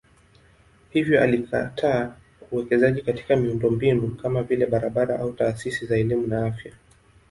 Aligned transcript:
Hivyo 0.89 1.21
alikataa 1.21 2.15
uwekezaji 2.51 3.01
katika 3.01 3.35
miundombinu 3.35 4.15
kama 4.15 4.43
vile 4.43 4.65
barabara 4.65 5.19
au 5.19 5.33
taasisi 5.33 5.85
za 5.85 5.97
elimu 5.97 6.27
na 6.27 6.45
afya. 6.45 6.73